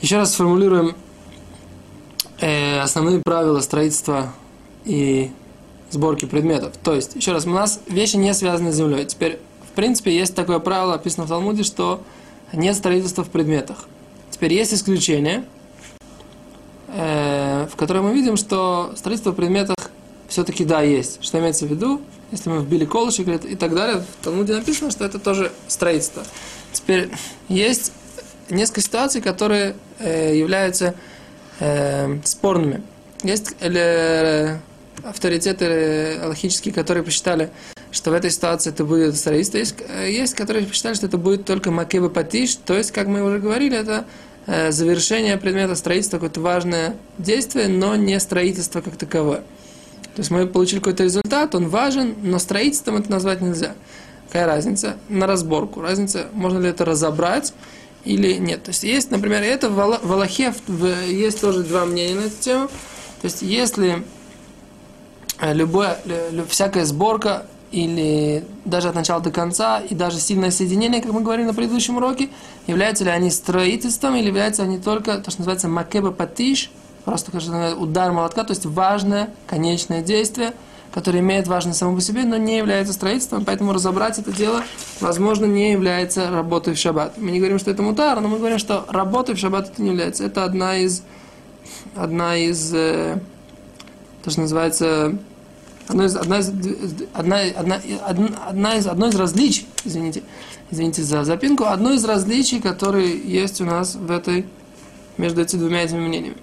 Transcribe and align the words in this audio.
Еще 0.00 0.16
раз 0.16 0.32
сформулируем 0.32 0.96
э, 2.40 2.80
основные 2.80 3.20
правила 3.20 3.60
строительства 3.60 4.32
и 4.86 5.30
сборки 5.90 6.24
предметов. 6.24 6.72
То 6.82 6.94
есть, 6.94 7.16
еще 7.16 7.32
раз, 7.32 7.46
у 7.46 7.50
нас 7.50 7.80
вещи 7.86 8.16
не 8.16 8.32
связаны 8.32 8.72
с 8.72 8.76
землей. 8.76 9.04
Теперь, 9.04 9.38
в 9.70 9.74
принципе, 9.74 10.16
есть 10.16 10.34
такое 10.34 10.58
правило, 10.58 10.94
описано 10.94 11.26
в 11.26 11.28
Талмуде, 11.28 11.64
что 11.64 12.02
нет 12.54 12.76
строительства 12.76 13.24
в 13.24 13.28
предметах. 13.28 13.84
Теперь 14.30 14.54
есть 14.54 14.72
исключение, 14.72 15.44
э, 16.88 17.68
в 17.70 17.76
котором 17.76 18.06
мы 18.06 18.14
видим, 18.14 18.38
что 18.38 18.94
строительство 18.96 19.32
в 19.32 19.36
предметах 19.36 19.76
все-таки 20.28 20.64
да, 20.64 20.80
есть. 20.80 21.22
Что 21.22 21.40
имеется 21.40 21.66
в 21.66 21.68
виду? 21.68 22.00
Если 22.30 22.48
мы 22.48 22.62
вбили 22.62 22.86
колышек 22.86 23.28
и 23.28 23.54
так 23.54 23.74
далее, 23.74 24.02
в 24.02 24.24
Талмуде 24.24 24.54
написано, 24.54 24.90
что 24.90 25.04
это 25.04 25.18
тоже 25.18 25.52
строительство. 25.68 26.22
Теперь 26.72 27.10
есть 27.48 27.92
несколько 28.50 28.80
ситуаций, 28.80 29.20
которые 29.20 29.74
э, 29.98 30.36
являются 30.36 30.94
э, 31.60 32.18
спорными. 32.24 32.82
Есть 33.22 33.54
э, 33.60 34.56
авторитеты 35.02 36.18
аллахические, 36.22 36.74
которые 36.74 37.02
посчитали, 37.02 37.50
что 37.90 38.10
в 38.10 38.14
этой 38.14 38.30
ситуации 38.30 38.70
это 38.70 38.84
будет 38.84 39.16
строительство. 39.16 39.58
Есть, 39.58 39.74
э, 39.88 40.10
есть 40.10 40.34
которые 40.34 40.66
посчитали, 40.66 40.94
что 40.94 41.06
это 41.06 41.18
будет 41.18 41.44
только 41.44 41.70
макеба 41.70 42.08
патиш, 42.08 42.56
то 42.56 42.76
есть, 42.76 42.92
как 42.92 43.06
мы 43.06 43.22
уже 43.22 43.38
говорили, 43.38 43.76
это 43.76 44.04
э, 44.46 44.70
завершение 44.72 45.36
предмета 45.36 45.74
строительства, 45.74 46.16
какое-то 46.16 46.40
важное 46.40 46.96
действие, 47.18 47.68
но 47.68 47.96
не 47.96 48.18
строительство 48.20 48.80
как 48.80 48.96
таковое. 48.96 49.42
То 50.14 50.22
есть 50.22 50.30
мы 50.30 50.46
получили 50.46 50.80
какой-то 50.80 51.04
результат, 51.04 51.54
он 51.54 51.68
важен, 51.68 52.14
но 52.22 52.38
строительством 52.38 52.96
это 52.96 53.10
назвать 53.10 53.40
нельзя. 53.40 53.74
Какая 54.26 54.46
разница? 54.46 54.96
На 55.08 55.26
разборку. 55.26 55.80
Разница, 55.80 56.26
можно 56.32 56.58
ли 56.58 56.68
это 56.68 56.84
разобрать 56.84 57.52
или 58.04 58.34
нет. 58.34 58.64
То 58.64 58.70
есть 58.70 58.82
есть, 58.82 59.10
например, 59.10 59.42
это 59.42 59.70
в 59.70 59.80
Аллахе 59.80 60.54
есть 61.06 61.40
тоже 61.40 61.62
два 61.62 61.84
мнения 61.84 62.14
на 62.14 62.24
эту 62.26 62.36
тему. 62.40 62.68
То 63.20 63.26
есть 63.26 63.42
если 63.42 64.04
э, 65.40 65.54
любая, 65.54 65.98
всякая 66.48 66.84
сборка 66.84 67.46
или 67.70 68.44
даже 68.64 68.88
от 68.88 68.94
начала 68.94 69.20
до 69.20 69.30
конца, 69.30 69.80
и 69.80 69.94
даже 69.94 70.18
сильное 70.18 70.50
соединение, 70.50 71.00
как 71.00 71.12
мы 71.12 71.20
говорили 71.20 71.46
на 71.46 71.54
предыдущем 71.54 71.98
уроке, 71.98 72.30
являются 72.66 73.04
ли 73.04 73.10
они 73.10 73.30
строительством, 73.30 74.16
или 74.16 74.26
являются 74.26 74.62
они 74.62 74.78
только 74.78 75.18
то, 75.18 75.30
что 75.30 75.40
называется 75.40 75.68
макеба 75.68 76.10
патиш, 76.10 76.70
просто 77.04 77.30
удар 77.76 78.12
молотка, 78.12 78.44
то 78.44 78.52
есть 78.52 78.66
важное 78.66 79.32
конечное 79.46 80.02
действие– 80.02 80.52
который 80.92 81.20
имеет 81.20 81.46
важность 81.46 81.78
само 81.78 81.94
по 81.94 82.00
себе, 82.00 82.24
но 82.24 82.36
не 82.36 82.58
является 82.58 82.92
строительством, 82.92 83.44
поэтому 83.44 83.72
разобрать 83.72 84.18
это 84.18 84.32
дело, 84.32 84.64
возможно, 85.00 85.46
не 85.46 85.72
является 85.72 86.30
работой 86.30 86.74
в 86.74 86.78
шаббат. 86.78 87.16
Мы 87.16 87.30
не 87.30 87.38
говорим, 87.38 87.58
что 87.58 87.70
это 87.70 87.82
мутар, 87.82 88.20
но 88.20 88.28
мы 88.28 88.38
говорим, 88.38 88.58
что 88.58 88.84
работой 88.88 89.34
в 89.34 89.38
шаббат 89.38 89.70
это 89.70 89.82
не 89.82 89.90
является. 89.90 90.24
Это 90.24 90.44
одна 90.44 90.76
из, 90.78 91.02
одна 91.94 92.36
из, 92.36 92.74
э, 92.74 93.20
то, 94.22 94.30
что 94.30 94.40
называется, 94.40 95.16
одно 95.86 96.04
из, 96.04 96.16
одна 96.16 96.38
из, 96.40 96.48
одна, 97.14 97.40
одна, 97.54 97.80
одна, 98.46 98.74
из, 98.74 98.86
одно 98.86 99.08
из 99.08 99.14
различий, 99.14 99.68
извините, 99.84 100.22
извините 100.72 101.02
за 101.02 101.22
запинку, 101.22 101.64
одно 101.64 101.92
из 101.92 102.04
различий, 102.04 102.60
которые 102.60 103.16
есть 103.16 103.60
у 103.60 103.64
нас 103.64 103.94
в 103.94 104.10
этой, 104.10 104.44
между 105.18 105.40
этими 105.40 105.60
двумя 105.60 105.82
этими 105.82 106.00
мнениями. 106.00 106.36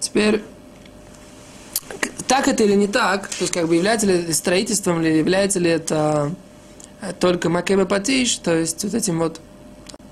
Теперь 0.00 0.42
так 2.34 2.48
это 2.48 2.64
или 2.64 2.74
не 2.74 2.88
так, 2.88 3.28
то 3.28 3.42
есть 3.42 3.52
как 3.52 3.68
бы 3.68 3.76
является 3.76 4.08
ли 4.08 4.32
строительством, 4.32 5.00
или 5.00 5.18
является 5.18 5.60
ли 5.60 5.70
это 5.70 6.32
э, 7.00 7.12
только 7.20 7.48
макебе 7.48 7.86
патиш, 7.86 8.38
то 8.38 8.52
есть 8.52 8.82
вот 8.82 8.92
этим 8.92 9.20
вот 9.20 9.40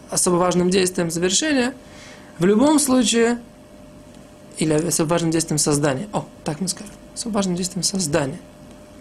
особо 0.09 0.37
важным 0.37 0.71
действием 0.71 1.11
завершения, 1.11 1.75
в 2.39 2.45
любом 2.45 2.79
случае, 2.79 3.41
или 4.59 4.73
особо 4.73 5.09
важным 5.09 5.33
действием 5.33 5.59
создания. 5.59 6.07
О, 6.13 6.25
так 6.45 6.61
мы 6.61 6.69
скажем. 6.69 6.93
Особо 7.13 7.35
важным 7.35 7.57
действием 7.57 7.83
создания. 7.83 8.39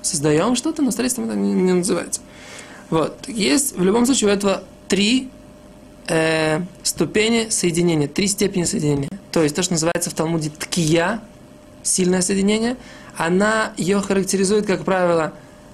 Создаем 0.01 0.55
что-то, 0.55 0.81
но 0.81 0.89
строительством 0.89 1.25
это 1.29 1.37
не, 1.37 1.53
не 1.53 1.73
называется. 1.73 2.21
Вот. 2.89 3.27
Есть 3.27 3.77
в 3.77 3.83
любом 3.83 4.07
случае 4.07 4.31
у 4.31 4.33
этого 4.33 4.63
три 4.87 5.29
э, 6.07 6.61
ступени 6.81 7.49
соединения, 7.49 8.07
три 8.07 8.25
степени 8.25 8.63
соединения. 8.63 9.09
То 9.31 9.43
есть 9.43 9.55
то, 9.55 9.61
что 9.61 9.73
называется 9.73 10.09
в 10.09 10.15
Талмуде 10.15 10.49
ткия, 10.49 11.21
сильное 11.83 12.21
соединение– 12.21 12.77
она 13.17 13.73
ее 13.77 13.99
характеризует, 13.99 14.65
как 14.65 14.83
правило, 14.83 15.33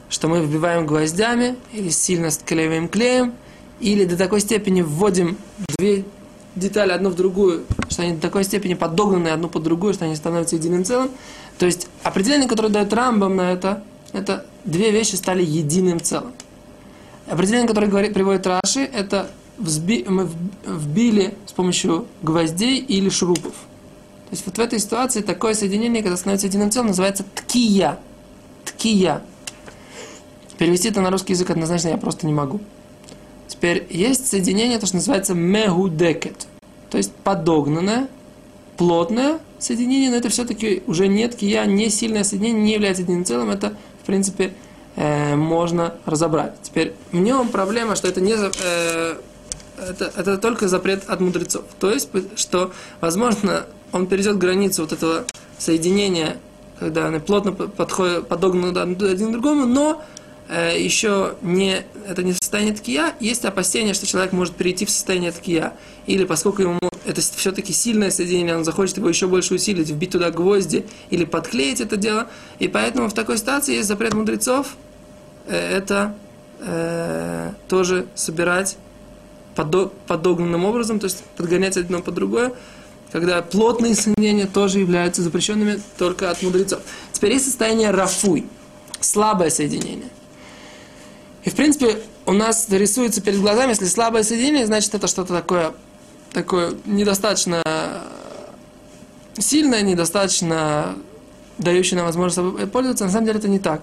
что 0.09 0.27
мы 0.27 0.41
вбиваем 0.41 0.85
гвоздями 0.85 1.55
или 1.73 1.89
сильно 1.89 2.31
склеиваем 2.31 2.87
клеем, 2.87 3.33
или 3.79 4.05
до 4.05 4.17
такой 4.17 4.41
степени 4.41 4.81
вводим 4.81 5.37
две 5.77 6.03
детали 6.55 6.91
одну 6.91 7.09
в 7.09 7.15
другую, 7.15 7.65
что 7.89 8.01
они 8.01 8.15
до 8.15 8.21
такой 8.21 8.43
степени 8.43 8.73
подогнаны 8.73 9.27
одну 9.27 9.47
под 9.47 9.63
другую, 9.63 9.93
что 9.93 10.05
они 10.05 10.15
становятся 10.15 10.55
единым 10.55 10.83
целым. 10.83 11.11
То 11.59 11.65
есть 11.65 11.87
определение, 12.03 12.49
которое 12.49 12.69
дает 12.69 12.91
Рамбам 12.91 13.35
на 13.35 13.51
это, 13.51 13.83
это 14.11 14.45
две 14.65 14.91
вещи 14.91 15.15
стали 15.15 15.43
единым 15.43 16.01
целым. 16.01 16.31
Определение, 17.27 17.67
которое 17.67 17.87
говорит, 17.87 18.13
приводит 18.13 18.47
Раши, 18.47 18.81
это 18.81 19.29
взби, 19.57 20.05
мы 20.07 20.27
вбили 20.65 21.35
с 21.45 21.51
помощью 21.51 22.07
гвоздей 22.23 22.77
или 22.77 23.09
шурупов. 23.09 23.53
То 24.29 24.33
есть 24.33 24.45
вот 24.45 24.57
в 24.57 24.59
этой 24.59 24.79
ситуации 24.79 25.21
такое 25.21 25.53
соединение, 25.53 26.03
когда 26.03 26.17
становится 26.17 26.47
единым 26.47 26.69
целым, 26.69 26.87
называется 26.87 27.23
ткия. 27.33 27.97
Ткия. 28.65 29.21
Перевести 30.57 30.89
это 30.89 30.99
на 30.99 31.11
русский 31.11 31.33
язык 31.33 31.49
однозначно 31.49 31.89
я 31.89 31.97
просто 31.97 32.25
не 32.25 32.33
могу. 32.33 32.59
Теперь 33.47 33.87
есть 33.89 34.27
соединение, 34.27 34.79
то, 34.79 34.85
что 34.85 34.97
называется 34.97 35.33
мегудекет. 35.33 36.47
То 36.89 36.97
есть 36.97 37.13
подогнанное, 37.13 38.09
плотное 38.75 39.39
соединение, 39.59 40.09
но 40.09 40.17
это 40.17 40.27
все-таки 40.27 40.83
уже 40.87 41.07
не 41.07 41.25
ткия, 41.29 41.65
не 41.65 41.89
сильное 41.89 42.23
соединение, 42.23 42.63
не 42.63 42.73
является 42.73 43.03
единым 43.03 43.23
целым. 43.23 43.49
Это, 43.49 43.75
в 44.03 44.05
принципе, 44.05 44.53
э, 44.97 45.35
можно 45.35 45.95
разобрать. 46.05 46.53
Теперь 46.63 46.93
в 47.13 47.17
нем 47.17 47.47
проблема, 47.47 47.95
что 47.95 48.09
это 48.09 48.19
не... 48.19 48.33
Э, 48.33 49.15
это, 49.77 50.11
это 50.15 50.37
только 50.37 50.67
запрет 50.67 51.03
от 51.07 51.19
мудрецов. 51.19 51.63
То 51.79 51.91
есть, 51.91 52.09
что, 52.35 52.71
возможно, 53.01 53.65
он 53.91 54.07
перейдет 54.07 54.37
границу 54.37 54.81
вот 54.83 54.91
этого 54.91 55.25
соединения, 55.57 56.37
когда 56.79 57.07
они 57.07 57.19
плотно 57.19 57.51
подходят, 57.51 58.27
подогнаны 58.27 58.77
один 58.77 59.29
к 59.29 59.31
другому, 59.31 59.65
но 59.65 60.03
э, 60.49 60.81
еще 60.81 61.35
не, 61.41 61.85
это 62.07 62.23
не 62.23 62.33
состояние 62.33 62.75
ткия, 62.75 63.13
есть 63.19 63.45
опасение, 63.45 63.93
что 63.93 64.05
человек 64.05 64.33
может 64.33 64.55
перейти 64.55 64.85
в 64.85 64.89
состояние 64.89 65.31
ткия. 65.31 65.73
Или 66.05 66.25
поскольку 66.25 66.61
ему 66.61 66.79
это 67.05 67.21
все-таки 67.21 67.73
сильное 67.73 68.11
соединение, 68.11 68.55
он 68.55 68.63
захочет 68.63 68.97
его 68.97 69.09
еще 69.09 69.27
больше 69.27 69.55
усилить, 69.55 69.89
вбить 69.89 70.11
туда 70.11 70.29
гвозди 70.29 70.85
или 71.09 71.25
подклеить 71.25 71.81
это 71.81 71.97
дело. 71.97 72.27
И 72.59 72.67
поэтому 72.67 73.09
в 73.09 73.13
такой 73.13 73.37
ситуации 73.37 73.75
есть 73.75 73.87
запрет 73.87 74.13
мудрецов 74.13 74.75
э, 75.47 75.55
это 75.55 76.15
э, 76.59 77.51
тоже 77.67 78.07
собирать 78.15 78.77
подогнанным 80.07 80.65
образом, 80.65 80.99
то 80.99 81.05
есть 81.05 81.23
подгонять 81.35 81.77
одно 81.77 82.01
под 82.01 82.15
другое 82.15 82.53
когда 83.11 83.41
плотные 83.41 83.95
соединения 83.95 84.47
тоже 84.47 84.79
являются 84.79 85.21
запрещенными 85.21 85.81
только 85.97 86.29
от 86.29 86.41
мудрецов. 86.41 86.81
Теперь 87.13 87.33
есть 87.33 87.45
состояние 87.45 87.91
рафуй, 87.91 88.45
слабое 88.99 89.49
соединение. 89.49 90.09
И 91.43 91.49
в 91.49 91.55
принципе 91.55 91.99
у 92.25 92.33
нас 92.33 92.67
рисуется 92.69 93.21
перед 93.21 93.39
глазами, 93.39 93.69
если 93.69 93.85
слабое 93.85 94.23
соединение, 94.23 94.65
значит 94.65 94.93
это 94.93 95.07
что-то 95.07 95.33
такое, 95.33 95.73
такое 96.33 96.73
недостаточно 96.85 97.63
сильное, 99.39 99.81
недостаточно 99.81 100.95
дающее 101.57 101.97
нам 101.97 102.05
возможность 102.05 102.71
пользоваться. 102.71 103.05
На 103.05 103.11
самом 103.11 103.25
деле 103.27 103.39
это 103.39 103.47
не 103.47 103.59
так. 103.59 103.81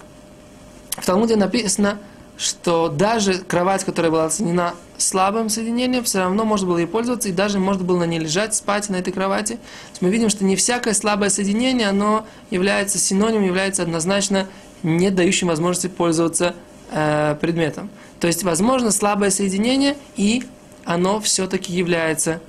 В 0.91 1.07
Талмуде 1.07 1.37
написано, 1.37 1.99
что 2.37 2.89
даже 2.89 3.39
кровать, 3.39 3.85
которая 3.85 4.11
была 4.11 4.25
оценена 4.27 4.75
слабым 4.97 5.49
соединением, 5.49 6.05
все 6.05 6.21
равно 6.21 6.45
можно 6.45 6.67
было 6.67 6.79
ей 6.79 6.87
пользоваться, 6.87 7.29
и 7.29 7.33
даже 7.33 7.59
можно 7.59 7.85
было 7.85 8.01
на 8.01 8.05
ней 8.05 8.19
лежать, 8.19 8.55
спать 8.55 8.89
на 8.89 8.97
этой 8.97 9.13
кровати. 9.13 9.53
То 9.55 9.91
есть 9.91 10.03
мы 10.03 10.11
видим, 10.11 10.29
что 10.29 10.45
не 10.45 10.57
всякое 10.57 10.95
слабое 10.95 11.31
соединение, 11.31 11.89
оно 11.89 12.27
является 12.51 12.99
синонимом, 12.99 13.45
является 13.45 13.83
однозначно 13.83 14.49
не 14.83 15.11
дающим 15.11 15.49
возможности 15.49 15.89
пользоваться 15.89 16.55
э, 16.91 17.37
предметом. 17.41 17.91
То 18.21 18.27
есть, 18.27 18.43
возможно, 18.43 18.91
слабое 18.91 19.31
соединение, 19.31 19.97
и 20.17 20.45
оно 20.85 21.21
все-таки 21.21 21.73
является 21.73 22.41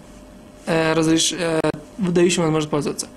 э, 0.65 0.93
разреш... 0.93 1.33
э, 1.37 1.61
дающим 1.97 2.43
возможность 2.43 2.71
пользоваться. 2.71 3.07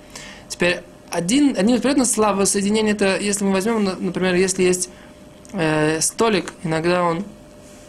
Теперь, 0.49 0.82
один, 1.11 1.56
один 1.56 1.76
из 1.76 1.81
приятных 1.81 2.06
слабого 2.06 2.44
соединения, 2.44 2.93
это 2.93 3.19
если 3.19 3.44
мы 3.44 3.53
возьмем, 3.53 3.85
например, 3.85 4.35
если 4.35 4.62
есть 4.62 4.91
э, 5.53 6.00
столик, 6.00 6.53
иногда 6.62 7.03
он 7.03 7.25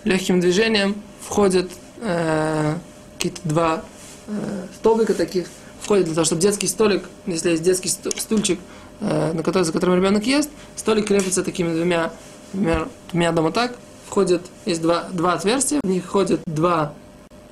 легким 0.04 0.40
движением 0.40 1.02
входит 1.22 1.72
э, 2.02 2.76
какие-то 3.18 3.42
два 3.44 3.84
э, 4.28 4.66
столбика 4.76 5.14
таких, 5.14 5.48
входит 5.82 6.06
для 6.06 6.16
того, 6.16 6.26
чтобы 6.26 6.42
детский 6.42 6.68
столик, 6.68 7.04
если 7.26 7.52
есть 7.52 7.64
детский 7.64 7.90
стульчик, 7.90 8.60
э, 9.02 9.34
на 9.34 9.44
который, 9.44 9.64
за 9.64 9.74
которым 9.74 9.96
ребенок 9.96 10.26
ест, 10.26 10.50
столик 10.76 11.08
крепится 11.08 11.44
такими 11.44 11.74
двумя, 11.74 12.12
двумя, 12.54 12.88
двумя 13.12 13.32
дома 13.32 13.52
так, 13.52 13.76
входит, 14.08 14.42
есть 14.66 14.82
два, 14.82 15.10
два 15.12 15.34
отверстия, 15.34 15.80
в 15.84 15.88
них 15.88 16.06
входят 16.06 16.42
два 16.46 16.94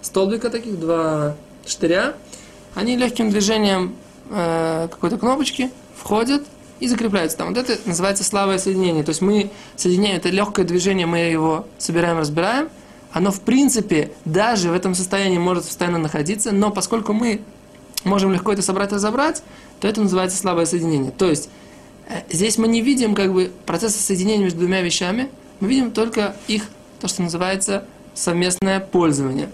столбика 0.01 0.49
таких, 0.49 0.79
два 0.79 1.35
штыря, 1.65 2.15
они 2.75 2.95
легким 2.95 3.29
движением 3.29 3.95
э, 4.29 4.87
какой-то 4.89 5.17
кнопочки 5.17 5.71
входят 5.95 6.43
и 6.79 6.87
закрепляются 6.87 7.37
там. 7.37 7.53
Вот 7.53 7.57
это 7.57 7.77
называется 7.87 8.23
слабое 8.23 8.57
соединение. 8.57 9.03
То 9.03 9.09
есть 9.09 9.21
мы 9.21 9.49
соединяем 9.75 10.17
это 10.17 10.29
легкое 10.29 10.65
движение, 10.65 11.05
мы 11.05 11.19
его 11.19 11.67
собираем, 11.77 12.17
разбираем. 12.17 12.69
Оно 13.11 13.31
в 13.31 13.41
принципе 13.41 14.11
даже 14.25 14.69
в 14.69 14.73
этом 14.73 14.93
состоянии 14.93 15.37
может 15.37 15.65
постоянно 15.65 15.97
находиться, 15.97 16.51
но 16.51 16.71
поскольку 16.71 17.13
мы 17.13 17.41
можем 18.03 18.31
легко 18.33 18.53
это 18.53 18.61
собрать 18.61 18.91
разобрать, 18.91 19.43
то 19.79 19.87
это 19.87 20.01
называется 20.01 20.37
слабое 20.37 20.65
соединение. 20.65 21.11
То 21.11 21.29
есть 21.29 21.49
э, 22.09 22.21
здесь 22.29 22.57
мы 22.57 22.67
не 22.67 22.81
видим 22.81 23.15
как 23.15 23.33
бы 23.33 23.51
процесса 23.65 23.99
соединения 23.99 24.43
между 24.43 24.59
двумя 24.59 24.81
вещами, 24.81 25.29
мы 25.59 25.69
видим 25.69 25.91
только 25.91 26.35
их, 26.47 26.63
то, 26.99 27.07
что 27.07 27.21
называется 27.21 27.85
совместное 28.13 28.79
пользование. 28.79 29.49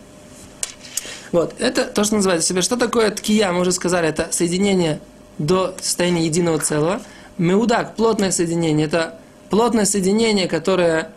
Вот, 1.31 1.55
это 1.59 1.85
то, 1.85 2.03
что 2.03 2.15
называется 2.15 2.47
себе. 2.47 2.61
Что 2.61 2.77
такое 2.77 3.09
ткия, 3.09 3.51
мы 3.51 3.61
уже 3.61 3.71
сказали, 3.71 4.07
это 4.07 4.27
соединение 4.31 4.99
до 5.37 5.75
состояния 5.81 6.25
единого 6.25 6.59
целого. 6.59 7.01
Меудак, 7.37 7.95
плотное 7.95 8.31
соединение, 8.31 8.87
это 8.87 9.19
плотное 9.49 9.85
соединение, 9.85 10.47
которое 10.47 11.11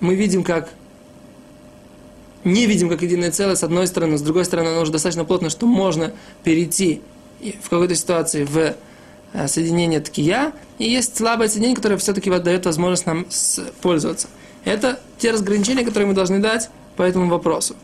мы 0.00 0.14
видим 0.14 0.42
как 0.42 0.68
не 2.44 2.66
видим 2.66 2.90
как 2.90 3.02
единое 3.02 3.30
целое, 3.30 3.56
с 3.56 3.64
одной 3.64 3.86
стороны, 3.86 4.18
с 4.18 4.22
другой 4.22 4.44
стороны, 4.44 4.68
оно 4.68 4.82
уже 4.82 4.92
достаточно 4.92 5.24
плотно, 5.24 5.48
что 5.48 5.66
можно 5.66 6.12
перейти 6.42 7.00
в 7.62 7.70
какой-то 7.70 7.94
ситуации 7.94 8.44
в 8.44 8.74
э, 9.32 9.48
соединение 9.48 10.00
ткия, 10.00 10.52
и 10.78 10.84
есть 10.84 11.16
слабое 11.16 11.48
соединение, 11.48 11.76
которое 11.76 11.96
все-таки 11.96 12.30
дает 12.30 12.66
возможность 12.66 13.06
нам 13.06 13.26
пользоваться. 13.80 14.28
Это 14.64 15.00
те 15.18 15.30
разграничения, 15.30 15.84
которые 15.84 16.08
мы 16.08 16.14
должны 16.14 16.38
дать 16.38 16.70
по 16.96 17.02
этому 17.02 17.28
вопросу. 17.28 17.76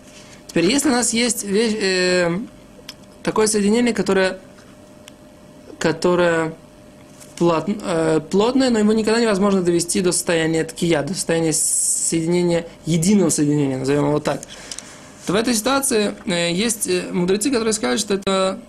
Теперь, 0.46 0.66
если 0.66 0.88
у 0.88 0.92
нас 0.92 1.12
есть 1.12 1.44
вещь, 1.44 1.74
э, 1.80 2.38
такое 3.22 3.46
соединение, 3.46 3.94
которое, 3.94 4.38
которое 5.80 6.54
плот, 7.36 7.64
э, 7.66 8.20
плотное, 8.30 8.70
но 8.70 8.78
его 8.78 8.92
никогда 8.92 9.20
невозможно 9.20 9.62
довести 9.62 10.02
до 10.02 10.12
состояния 10.12 10.62
ткия, 10.64 11.02
до 11.02 11.14
состояния 11.14 11.52
соединения, 11.52 12.66
единого 12.86 13.30
соединения, 13.30 13.78
назовем 13.78 14.08
его 14.08 14.20
так, 14.20 14.42
то 15.26 15.32
в 15.32 15.36
этой 15.36 15.54
ситуации 15.54 16.14
э, 16.26 16.52
есть 16.52 16.86
э, 16.86 17.08
мудрецы, 17.12 17.50
которые 17.50 17.72
скажут, 17.72 18.00
что 18.00 18.14
это 18.14 18.60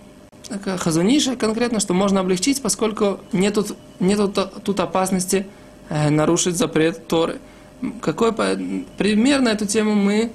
хазуниша 0.78 1.36
конкретно, 1.36 1.80
что 1.80 1.94
можно 1.94 2.20
облегчить, 2.20 2.62
поскольку 2.62 3.20
нет 3.32 3.54
тут, 3.54 3.76
нет 4.00 4.20
тут 4.64 4.80
опасности 4.80 5.46
э, 5.88 6.08
нарушить 6.10 6.56
запрет 6.56 7.06
Торы. 7.06 7.38
Какой 8.00 8.32
пример 8.32 9.40
на 9.40 9.48
эту 9.50 9.66
тему 9.66 9.94
мы 9.94 10.30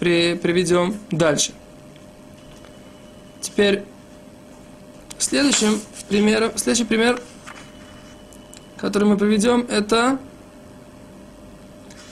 при, 0.00 0.34
приведем 0.34 0.96
дальше. 1.10 1.52
Теперь 3.40 3.84
следующим 5.24 5.80
примером, 6.08 6.52
следующий 6.56 6.84
пример, 6.84 7.20
который 8.76 9.08
мы 9.08 9.16
приведем, 9.16 9.66
это 9.68 10.18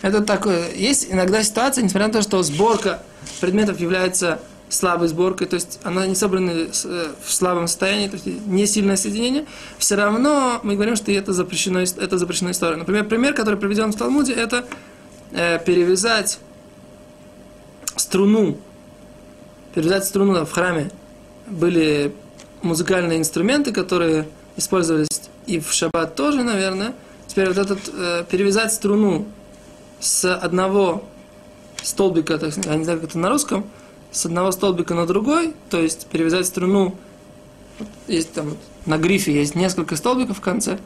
это 0.03 0.21
такое. 0.21 0.73
Есть 0.75 1.07
иногда 1.11 1.43
ситуация, 1.45 1.85
несмотря 1.85 2.09
на 2.09 2.13
то, 2.13 2.23
что 2.23 2.43
сборка 2.43 3.03
предметов 3.41 3.79
является 3.81 4.41
слабой 4.69 5.09
сборкой, 5.09 5.47
то 5.47 5.55
есть 5.55 5.79
она 5.85 6.07
не 6.07 6.15
собрана 6.15 6.51
э, 6.51 7.07
в 7.25 7.33
слабом 7.33 7.69
состоянии, 7.69 8.09
то 8.09 8.15
есть 8.15 8.27
не 8.27 8.67
сильное 8.67 8.97
соединение, 8.97 9.45
все 9.79 9.97
равно 9.97 10.61
мы 10.63 10.75
говорим, 10.75 10.97
что 10.97 11.13
это 11.13 11.33
запрещено, 11.33 11.81
это 11.81 12.19
запрещено 12.19 12.51
история. 12.51 12.77
Например, 12.77 13.05
пример, 13.05 13.35
который 13.35 13.59
приведен 13.61 13.93
в 13.93 13.97
Талмуде, 13.97 14.33
это 14.33 14.67
э, 15.33 15.63
перевязать 15.65 16.39
струну, 17.97 18.57
перевязать 19.75 20.07
струну 20.07 20.45
в 20.47 20.51
храме. 20.51 20.91
Были 21.47 22.15
музыкальные 22.63 23.19
инструменты, 23.19 23.73
которые 23.73 24.29
использовались 24.57 25.09
и 25.47 25.61
в 25.61 25.73
шаббат 25.73 26.15
тоже, 26.15 26.43
наверное. 26.43 26.95
Теперь 27.27 27.49
вот 27.49 27.59
этот, 27.59 27.79
э, 27.93 28.25
перевязать 28.31 28.73
струну 28.73 29.27
с 30.01 30.35
одного 30.35 31.05
столбика, 31.83 32.39
так, 32.39 32.55
я 32.65 32.77
не 32.77 32.85
знаю, 32.85 33.01
как 33.01 33.11
это 33.11 33.19
на 33.19 33.29
русском, 33.29 33.65
с 34.11 34.27
одного 34.27 34.53
столбика 34.53 34.95
на 34.95 35.07
другой, 35.07 35.55
то 35.71 35.81
есть 35.81 36.07
перевязать 36.07 36.47
струну, 36.47 36.95
есть 38.07 38.33
там 38.33 38.57
на 38.87 38.99
грифе 38.99 39.33
есть 39.33 39.55
несколько 39.55 39.97
столбиков 39.97 40.39
в 40.39 40.41
конце, 40.41 40.79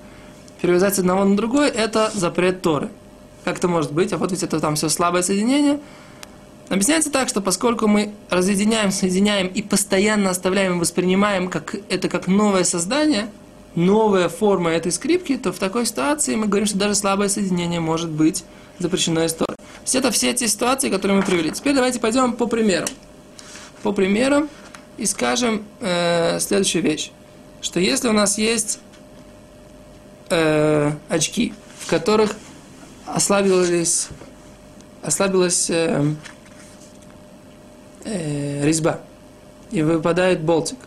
перевязать 0.60 0.94
с 0.94 0.98
одного 0.98 1.24
на 1.24 1.36
другой, 1.36 1.68
это 1.68 2.10
запрет 2.14 2.62
Торы. 2.62 2.90
Как 3.44 3.58
это 3.58 3.68
может 3.68 3.92
быть? 3.92 4.12
А 4.12 4.18
вот 4.18 4.32
ведь 4.32 4.42
это 4.42 4.58
там 4.60 4.74
все 4.74 4.88
слабое 4.88 5.22
соединение. 5.22 5.80
Объясняется 6.68 7.10
так, 7.12 7.28
что 7.28 7.40
поскольку 7.40 7.86
мы 7.86 8.12
разъединяем, 8.28 8.90
соединяем 8.90 9.46
и 9.46 9.62
постоянно 9.62 10.30
оставляем 10.30 10.76
и 10.76 10.80
воспринимаем 10.80 11.48
как, 11.48 11.76
это 11.88 12.08
как 12.08 12.26
новое 12.26 12.64
создание, 12.64 13.28
новая 13.76 14.28
форма 14.28 14.70
этой 14.70 14.90
скрипки, 14.90 15.36
то 15.36 15.52
в 15.52 15.58
такой 15.58 15.86
ситуации 15.86 16.34
мы 16.34 16.46
говорим, 16.46 16.66
что 16.66 16.76
даже 16.76 16.96
слабое 16.96 17.28
соединение 17.28 17.78
может 17.78 18.10
быть 18.10 18.44
запрещено 18.78 19.24
историей. 19.24 19.56
То 19.56 19.82
есть 19.82 19.94
это 19.94 20.10
все 20.10 20.30
эти 20.30 20.46
ситуации, 20.46 20.90
которые 20.90 21.18
мы 21.18 21.22
привели. 21.22 21.52
Теперь 21.52 21.74
давайте 21.74 22.00
пойдем 22.00 22.32
по 22.32 22.46
примерам. 22.46 22.88
По 23.82 23.92
примерам 23.92 24.48
и 24.96 25.06
скажем 25.06 25.64
э, 25.80 26.40
следующую 26.40 26.82
вещь. 26.82 27.12
Что 27.60 27.78
если 27.78 28.08
у 28.08 28.12
нас 28.12 28.38
есть 28.38 28.80
э, 30.30 30.92
очки, 31.08 31.54
в 31.80 31.88
которых 31.88 32.34
ослабилась, 33.06 34.08
ослабилась 35.02 35.70
э, 35.70 36.14
э, 38.06 38.64
резьба 38.64 39.00
и 39.70 39.82
выпадает 39.82 40.40
болтик, 40.40 40.78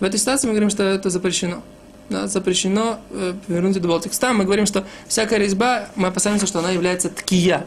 в 0.00 0.02
этой 0.02 0.18
ситуации 0.18 0.46
мы 0.46 0.52
говорим, 0.54 0.70
что 0.70 0.82
это 0.82 1.08
запрещено 1.08 1.62
да, 2.10 2.26
запрещено 2.26 2.98
э, 3.10 3.34
вернуть 3.48 3.76
эту 3.76 3.88
болтик. 3.88 4.14
Там 4.14 4.38
мы 4.38 4.44
говорим, 4.44 4.66
что 4.66 4.84
всякая 5.08 5.38
резьба, 5.38 5.86
мы 5.96 6.08
опасаемся, 6.08 6.46
что 6.46 6.58
она 6.58 6.70
является 6.70 7.08
ткия. 7.08 7.66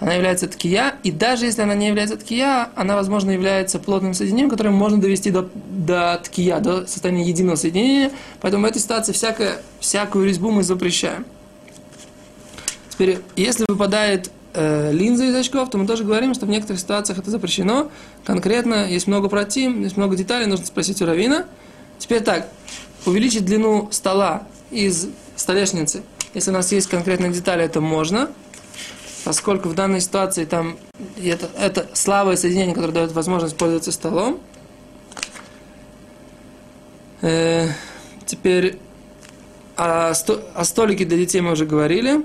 Она 0.00 0.14
является 0.14 0.46
ткия, 0.46 0.94
и 1.02 1.10
даже 1.10 1.46
если 1.46 1.62
она 1.62 1.74
не 1.74 1.88
является 1.88 2.16
ткия, 2.16 2.68
она, 2.76 2.94
возможно, 2.94 3.32
является 3.32 3.80
плотным 3.80 4.14
соединением, 4.14 4.48
которое 4.48 4.70
можно 4.70 5.00
довести 5.00 5.32
до, 5.32 5.50
до 5.54 6.20
ткия, 6.22 6.60
до 6.60 6.86
состояния 6.86 7.24
единого 7.24 7.56
соединения. 7.56 8.12
Поэтому 8.40 8.64
в 8.64 8.70
этой 8.70 8.80
ситуации 8.80 9.12
всякое, 9.12 9.60
всякую 9.80 10.26
резьбу 10.26 10.52
мы 10.52 10.62
запрещаем. 10.62 11.26
Теперь, 12.90 13.18
если 13.34 13.64
выпадает 13.68 14.30
э, 14.54 14.92
линза 14.92 15.24
из 15.24 15.34
очков, 15.34 15.70
то 15.70 15.78
мы 15.78 15.86
тоже 15.86 16.04
говорим, 16.04 16.34
что 16.34 16.46
в 16.46 16.48
некоторых 16.48 16.80
ситуациях 16.80 17.18
это 17.18 17.30
запрещено. 17.30 17.90
Конкретно 18.24 18.88
есть 18.88 19.06
много 19.06 19.28
против, 19.28 19.76
есть 19.76 19.96
много 19.96 20.16
деталей, 20.16 20.46
нужно 20.46 20.66
спросить 20.66 21.00
у 21.02 21.06
Равина. 21.06 21.46
Теперь 21.98 22.22
так, 22.22 22.48
увеличить 23.06 23.44
длину 23.44 23.88
стола 23.90 24.46
из 24.70 25.08
столешницы, 25.36 26.02
если 26.34 26.50
у 26.50 26.54
нас 26.54 26.70
есть 26.72 26.88
конкретные 26.88 27.32
детали, 27.32 27.64
это 27.64 27.80
можно, 27.80 28.30
поскольку 29.24 29.68
в 29.68 29.74
данной 29.74 30.00
ситуации 30.00 30.44
там 30.44 30.76
это, 31.16 31.48
это 31.58 31.88
слабое 31.94 32.36
соединение, 32.36 32.74
которое 32.74 32.92
дает 32.92 33.12
возможность 33.12 33.56
пользоваться 33.56 33.92
столом. 33.92 34.40
Э, 37.20 37.68
теперь 38.26 38.78
о, 39.76 40.12
сто, 40.14 40.40
о 40.54 40.64
столике 40.64 41.04
для 41.04 41.16
детей 41.16 41.40
мы 41.40 41.52
уже 41.52 41.66
говорили. 41.66 42.24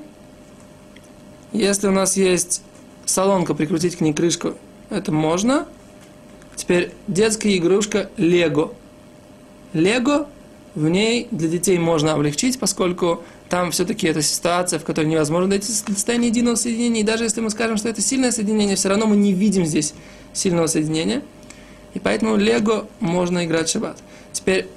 Если 1.54 1.88
у 1.88 1.92
нас 1.92 2.18
есть 2.18 2.64
солонка, 3.06 3.54
прикрутить 3.54 3.96
к 3.96 4.02
ней 4.02 4.14
крышку, 4.14 4.56
это 4.90 5.12
можно. 5.12 5.68
Теперь 6.56 6.92
детская 7.08 7.56
игрушка 7.58 8.10
Лего. 8.18 8.74
Лего 9.74 10.28
в 10.76 10.90
ней 10.90 11.28
для 11.30 11.48
детей 11.48 11.78
можно 11.78 12.14
облегчить, 12.14 12.60
поскольку 12.60 13.24
там 13.50 13.70
все-таки 13.70 14.08
это 14.08 14.24
ситуация, 14.24 14.80
в 14.80 14.84
которой 14.84 15.06
невозможно 15.06 15.52
дойти 15.52 15.68
до 15.88 15.94
состояния 15.94 16.30
единого 16.30 16.56
соединения. 16.56 17.02
И 17.02 17.04
даже 17.04 17.24
если 17.24 17.42
мы 17.42 17.52
скажем, 17.52 17.78
что 17.78 17.88
это 17.88 18.02
сильное 18.02 18.32
соединение, 18.32 18.76
все 18.76 18.90
равно 18.90 19.06
мы 19.06 19.16
не 19.16 19.34
видим 19.34 19.66
здесь 19.66 19.94
сильного 20.34 20.66
соединения. 20.66 21.22
И 21.94 22.00
поэтому 22.00 22.36
Лего 22.36 22.88
можно 23.00 23.46
играть 23.46 23.70
шаббат. 23.70 23.98
Теперь 24.32 24.68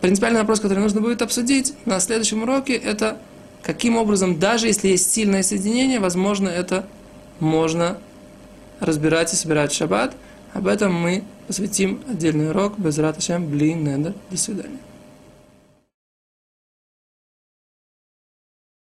принципиальный 0.00 0.40
вопрос, 0.40 0.60
который 0.60 0.78
нужно 0.78 1.02
будет 1.02 1.20
обсудить 1.20 1.74
на 1.84 2.00
следующем 2.00 2.42
уроке, 2.42 2.74
это 2.74 3.18
каким 3.62 3.96
образом, 3.96 4.38
даже 4.38 4.66
если 4.66 4.88
есть 4.88 5.12
сильное 5.12 5.42
соединение, 5.42 6.00
возможно, 6.00 6.48
это 6.48 6.86
можно 7.40 7.98
разбирать 8.80 9.32
и 9.32 9.36
собирать 9.36 9.72
в 9.72 9.76
шаббат. 9.76 10.14
Об 10.52 10.66
этом 10.66 10.94
мы 10.94 11.24
посвятим 11.46 12.00
отдельный 12.08 12.50
урок. 12.50 12.78
Без 12.78 12.98
раташем, 12.98 13.48
блин, 13.48 13.84
недер. 13.84 14.14
До 14.30 14.36
свидания. 14.36 14.78